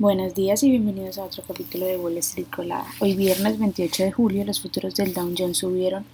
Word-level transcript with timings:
Buenos 0.00 0.32
días 0.32 0.62
y 0.62 0.70
bienvenidos 0.70 1.18
a 1.18 1.24
otro 1.24 1.42
capítulo 1.42 1.84
de 1.84 1.96
Wall 1.96 2.18
Street 2.18 2.46
Colada. 2.54 2.86
Hoy 3.00 3.16
viernes 3.16 3.58
28 3.58 4.04
de 4.04 4.12
julio 4.12 4.44
los 4.44 4.60
futuros 4.60 4.94
del 4.94 5.12
Dow 5.12 5.34
Jones 5.36 5.58
subieron 5.58 6.04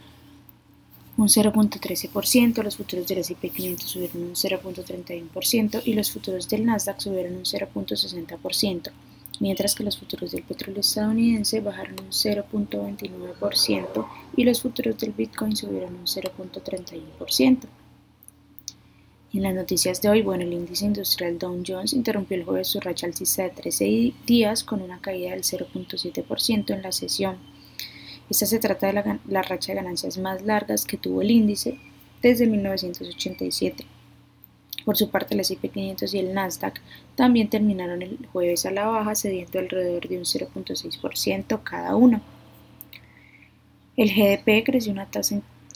un 1.18 1.28
0.13%, 1.28 2.62
los 2.62 2.78
futuros 2.78 3.06
del 3.06 3.18
S&P 3.18 3.50
500 3.50 3.86
subieron 3.86 4.22
un 4.22 4.32
0.31% 4.32 5.82
y 5.84 5.92
los 5.92 6.10
futuros 6.10 6.48
del 6.48 6.64
Nasdaq 6.64 6.98
subieron 6.98 7.34
un 7.34 7.44
0.60%, 7.44 8.90
mientras 9.40 9.74
que 9.74 9.84
los 9.84 9.98
futuros 9.98 10.30
del 10.30 10.44
petróleo 10.44 10.80
estadounidense 10.80 11.60
bajaron 11.60 12.00
un 12.00 12.10
0.29% 12.10 14.06
y 14.34 14.44
los 14.44 14.62
futuros 14.62 14.96
del 14.96 15.12
Bitcoin 15.12 15.54
subieron 15.54 15.94
un 15.94 16.06
0.31%. 16.06 17.58
En 19.34 19.42
las 19.42 19.52
noticias 19.52 20.00
de 20.00 20.08
hoy, 20.08 20.22
bueno, 20.22 20.44
el 20.44 20.52
índice 20.52 20.84
industrial 20.84 21.40
Dow 21.40 21.60
Jones 21.66 21.92
interrumpió 21.92 22.36
el 22.36 22.44
jueves 22.44 22.68
su 22.68 22.78
racha 22.78 23.08
alcista 23.08 23.42
de 23.42 23.50
13 23.50 24.14
días 24.24 24.62
con 24.62 24.80
una 24.80 25.00
caída 25.00 25.30
del 25.30 25.42
0.7% 25.42 26.72
en 26.72 26.82
la 26.82 26.92
sesión. 26.92 27.36
Esta 28.30 28.46
se 28.46 28.60
trata 28.60 28.86
de 28.86 29.18
la, 29.26 29.42
racha 29.42 29.72
de 29.72 29.80
ganancias 29.80 30.18
más 30.18 30.42
largas 30.42 30.84
que 30.84 30.98
tuvo 30.98 31.20
el 31.20 31.32
índice 31.32 31.80
desde 32.22 32.46
1987. 32.46 33.84
Por 34.84 34.96
su 34.96 35.10
parte, 35.10 35.34
el 35.34 35.40
S&P 35.40 35.68
500 35.68 36.14
y 36.14 36.18
el 36.20 36.32
Nasdaq 36.32 36.80
también 37.16 37.50
terminaron 37.50 38.02
el 38.02 38.28
jueves 38.32 38.66
a 38.66 38.70
la 38.70 38.86
baja, 38.86 39.16
cediendo 39.16 39.58
alrededor 39.58 40.06
de 40.06 40.16
un 40.16 40.24
0.6% 40.24 41.60
cada 41.64 41.96
uno. 41.96 42.20
El 43.96 44.14
GDP 44.14 44.64
creció 44.64 44.92
una 44.92 45.06
tasa 45.06 45.34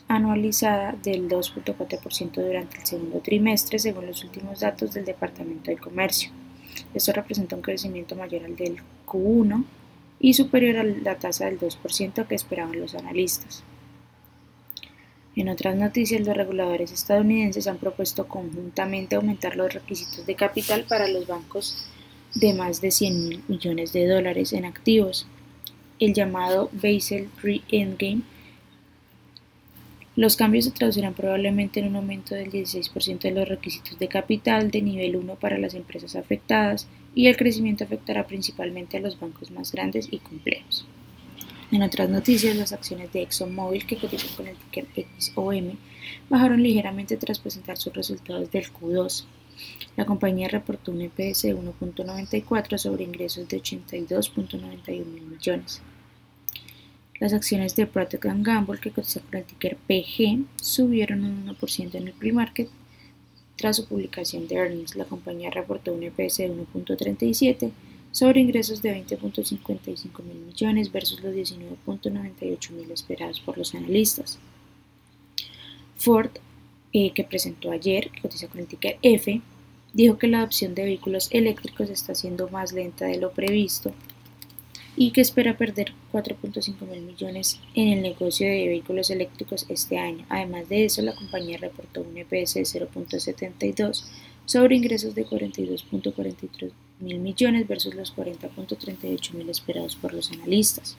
anualizada 0.09 0.97
del 1.03 1.29
2.4% 1.29 2.33
durante 2.33 2.79
el 2.79 2.87
segundo 2.87 3.21
trimestre, 3.21 3.79
según 3.79 4.07
los 4.07 4.25
últimos 4.25 4.61
datos 4.61 4.95
del 4.95 5.05
Departamento 5.05 5.71
de 5.71 5.77
Comercio. 5.77 6.31
Esto 6.95 7.13
representa 7.13 7.57
un 7.57 7.63
crecimiento 7.63 8.17
mayor 8.17 8.45
al 8.45 8.57
del 8.57 8.79
Q1 9.07 9.65
y 10.21 10.35
superior 10.35 10.79
a 10.79 10.85
la 10.85 11.17
tasa 11.17 11.45
del 11.47 11.61
2% 11.61 12.27
que 12.27 12.35
esperaban 12.35 12.81
los 12.81 12.95
analistas. 12.95 13.63
En 15.37 15.49
otras 15.49 15.77
noticias, 15.77 16.27
los 16.27 16.37
reguladores 16.37 16.91
estadounidenses 16.91 17.69
han 17.69 17.77
propuesto 17.77 18.27
conjuntamente 18.27 19.15
aumentar 19.15 19.55
los 19.55 19.73
requisitos 19.73 20.27
de 20.27 20.35
capital 20.35 20.85
para 20.89 21.07
los 21.07 21.29
bancos 21.29 21.87
de 22.35 22.55
más 22.55 22.81
de 22.81 22.91
100 22.91 23.29
mil 23.29 23.45
millones 23.47 23.93
de 23.93 24.09
dólares 24.09 24.53
en 24.53 24.65
activos. 24.65 25.27
El 26.01 26.15
llamado 26.15 26.71
Basel 26.73 27.29
III 27.45 27.63
Endgame 27.69 28.23
los 30.19 30.35
cambios 30.35 30.65
se 30.65 30.73
traducirán 30.73 31.15
probablemente 31.15 31.79
en 31.79 31.87
un 31.87 31.95
aumento 31.95 32.35
del 32.35 32.51
16% 32.51 33.21
de 33.21 33.31
los 33.31 33.49
requisitos 33.49 33.97
de 34.01 34.09
capital 34.09 34.69
de 34.69 34.83
nivel 34.83 35.15
1 35.15 35.37
para 35.37 35.59
las 35.59 35.75
empresas 35.75 36.17
afectadas 36.17 36.89
y 37.15 37.29
el 37.29 37.37
crecimiento 37.37 37.85
afectará 37.85 38.27
principalmente 38.27 38.97
a 38.97 39.01
los 39.01 39.21
bancos 39.21 39.53
más 39.53 39.71
grandes 39.71 40.09
y 40.11 40.19
complejos. 40.19 40.85
En 41.71 41.83
otras 41.83 42.09
noticias, 42.09 42.57
las 42.57 42.73
acciones 42.73 43.13
de 43.13 43.23
ExxonMobil 43.23 43.87
que 43.87 43.97
cotizan 43.97 44.35
con 44.37 44.49
el 44.49 44.57
ticker 44.57 44.87
XOM 45.21 45.77
bajaron 46.29 46.65
ligeramente 46.65 47.17
tras 47.17 47.39
presentar 47.39 47.77
sus 47.77 47.95
resultados 47.95 48.51
del 48.51 48.65
Q2. 48.73 49.25
La 49.97 50.05
compañía 50.05 50.49
reportó 50.49 50.91
un 50.91 51.03
EPS 51.03 51.43
de 51.43 51.55
1.94 51.55 52.77
sobre 52.77 53.05
ingresos 53.05 53.47
de 53.47 53.63
82.91 53.63 55.05
mil 55.05 55.23
millones. 55.27 55.81
Las 57.21 57.33
acciones 57.33 57.75
de 57.75 57.87
Procter 57.87 58.21
Gamble, 58.23 58.79
que 58.81 58.93
cotizan 58.93 59.25
con 59.25 59.41
el 59.41 59.45
ticker 59.45 59.77
PG, 59.77 60.45
subieron 60.63 61.25
un 61.25 61.49
1% 61.49 61.95
en 61.95 62.07
el 62.09 62.13
pre-market 62.13 62.69
tras 63.57 63.77
su 63.77 63.87
publicación 63.87 64.47
de 64.47 64.55
earnings. 64.55 64.95
La 64.95 65.05
compañía 65.05 65.51
reportó 65.51 65.93
un 65.93 66.05
EPS 66.05 66.39
de 66.39 66.51
1.37 66.51 67.73
sobre 68.13 68.41
ingresos 68.41 68.83
de 68.83 69.05
20.55 69.05 70.23
mil 70.23 70.39
millones 70.47 70.93
versus 70.93 71.21
los 71.23 71.35
19.98 71.35 72.71
mil 72.71 72.91
esperados 72.93 73.41
por 73.41 73.59
los 73.59 73.75
analistas. 73.75 74.39
Ford, 75.97 76.31
eh, 76.93 77.13
que 77.13 77.25
presentó 77.25 77.73
ayer, 77.73 78.11
que 78.11 78.21
cotiza 78.21 78.47
con 78.47 78.61
el 78.61 78.69
ticker 78.69 78.97
F, 79.03 79.41
dijo 79.93 80.19
que 80.19 80.29
la 80.29 80.39
adopción 80.39 80.77
de 80.77 80.85
vehículos 80.85 81.29
eléctricos 81.33 81.91
está 81.91 82.15
siendo 82.15 82.49
más 82.49 82.73
lenta 82.73 83.07
de 83.07 83.19
lo 83.19 83.33
previsto 83.33 83.93
y 85.01 85.13
que 85.13 85.21
espera 85.21 85.57
perder 85.57 85.93
4.5 86.13 86.85
mil 86.91 87.03
millones 87.03 87.61
en 87.77 87.89
el 87.93 88.03
negocio 88.03 88.49
de 88.49 88.67
vehículos 88.67 89.11
eléctricos 89.11 89.65
este 89.69 89.97
año. 89.97 90.27
Además 90.29 90.69
de 90.69 90.87
eso, 90.87 91.03
la 91.03 91.15
compañía 91.15 91.57
reportó 91.57 92.01
un 92.01 92.19
EPS 92.19 92.55
de 92.55 92.63
0.72 92.63 94.05
sobre 94.45 94.75
ingresos 94.75 95.15
de 95.15 95.25
42.43 95.25 96.73
mil 96.99 97.21
millones 97.21 97.69
versus 97.69 97.95
los 97.95 98.13
40.38 98.17 99.35
mil 99.35 99.49
esperados 99.49 99.95
por 99.95 100.13
los 100.13 100.33
analistas. 100.33 100.97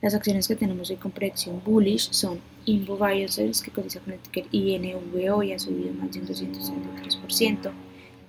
Las 0.00 0.14
acciones 0.14 0.48
que 0.48 0.56
tenemos 0.56 0.88
hoy 0.88 0.96
con 0.96 1.10
predicción 1.10 1.60
bullish 1.62 2.10
son 2.10 2.40
Invo 2.64 2.96
Biosciences, 2.96 3.60
que 3.60 3.70
cotiza 3.70 4.00
con 4.00 4.14
el 4.14 4.18
ticker 4.18 4.46
INVO 4.50 5.42
y 5.42 5.52
ha 5.52 5.58
subido 5.58 5.92
más 5.92 6.10
de 6.12 6.20
un 6.20 6.26
263%, 6.26 7.70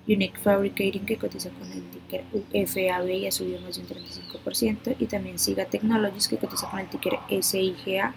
Unique 0.06 0.38
Fabricating 0.38 1.06
que 1.06 1.16
cotiza 1.16 1.50
con 1.50 1.70
el 1.70 1.82
ticker 1.90 2.24
UFAB 2.32 3.08
y 3.08 3.26
ha 3.26 3.32
subido 3.32 3.60
más 3.60 3.76
de 3.76 3.82
un 3.82 3.88
35% 3.88 4.96
y 4.98 5.06
también 5.06 5.38
Siga 5.38 5.64
Technologies 5.66 6.28
que 6.28 6.38
cotiza 6.38 6.68
con 6.68 6.80
el 6.80 6.88
ticker 6.88 7.18
SIGA 7.40 8.14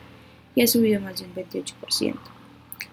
y 0.55 0.61
ha 0.61 0.67
subido 0.67 0.99
más 0.99 1.19
de 1.19 1.25
un 1.25 1.35
28%. 1.35 2.15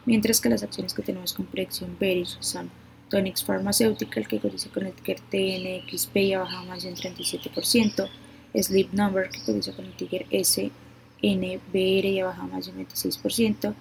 Mientras 0.05 0.41
que 0.41 0.51
las 0.51 0.63
acciones 0.63 0.93
que 0.93 1.03
tenemos 1.03 1.33
con 1.33 1.47
predicción 1.47 1.97
bearish 1.99 2.37
son 2.41 2.71
Tonix 3.09 3.45
Pharmaceutical 3.45 4.27
que 4.27 4.41
cotiza 4.41 4.69
con 4.71 4.87
el 4.87 4.93
ticker 4.93 5.21
TNXP 5.21 6.17
y 6.17 6.33
ha 6.35 6.41
bajado 6.41 6.67
más 6.67 6.83
de 6.83 6.91
un 6.91 6.97
37%, 6.97 8.09
Sleep 8.55 8.93
Number 8.93 9.31
que 9.31 9.41
cotiza 9.41 9.73
con 9.75 9.87
el 9.87 9.93
ticker 9.93 10.27
SNBR 10.31 12.07
y 12.07 12.21
ha 12.21 12.27
bajado 12.27 12.49
más 12.49 12.67
de 12.67 12.73
un 12.73 12.87
26%, 12.87 13.75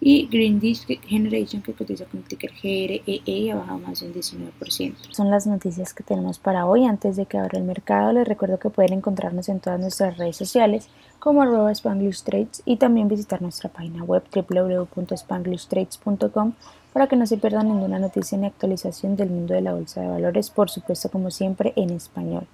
y 0.00 0.26
Green 0.26 0.58
Dish 0.60 0.86
Generation 1.06 1.62
que 1.62 1.72
cotiza 1.72 2.04
con 2.04 2.22
ticker 2.22 2.52
GREE 2.62 3.22
y 3.24 3.50
ha 3.50 3.56
bajado 3.56 3.78
más 3.78 3.98
de 4.00 4.06
un 4.06 4.14
19%. 4.14 4.94
Son 5.10 5.30
las 5.30 5.46
noticias 5.46 5.94
que 5.94 6.04
tenemos 6.04 6.38
para 6.38 6.66
hoy. 6.66 6.84
Antes 6.84 7.16
de 7.16 7.24
que 7.26 7.38
abra 7.38 7.58
el 7.58 7.64
mercado, 7.64 8.12
les 8.12 8.28
recuerdo 8.28 8.58
que 8.58 8.70
pueden 8.70 8.94
encontrarnos 8.94 9.48
en 9.48 9.60
todas 9.60 9.78
nuestras 9.80 10.18
redes 10.18 10.36
sociales 10.36 10.88
como 11.18 11.42
arroba 11.42 11.72
Spanglish 11.72 12.22
Trades 12.22 12.62
y 12.64 12.76
también 12.76 13.08
visitar 13.08 13.42
nuestra 13.42 13.68
página 13.70 14.04
web 14.04 14.22
www.spanglishtrades.com 14.32 16.52
para 16.92 17.08
que 17.08 17.16
no 17.16 17.26
se 17.26 17.36
pierdan 17.36 17.66
ninguna 17.68 17.98
noticia 17.98 18.38
ni 18.38 18.46
actualización 18.46 19.16
del 19.16 19.30
mundo 19.30 19.54
de 19.54 19.60
la 19.60 19.74
bolsa 19.74 20.02
de 20.02 20.08
valores, 20.08 20.50
por 20.50 20.70
supuesto 20.70 21.10
como 21.10 21.30
siempre 21.30 21.72
en 21.76 21.90
español. 21.90 22.46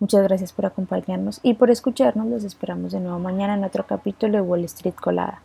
Muchas 0.00 0.22
gracias 0.22 0.52
por 0.52 0.66
acompañarnos 0.66 1.40
y 1.42 1.54
por 1.54 1.70
escucharnos. 1.70 2.26
Los 2.26 2.44
esperamos 2.44 2.92
de 2.92 3.00
nuevo 3.00 3.18
mañana 3.18 3.54
en 3.54 3.64
otro 3.64 3.86
capítulo 3.86 4.34
de 4.34 4.42
Wall 4.42 4.64
Street 4.64 4.94
Colada. 4.94 5.40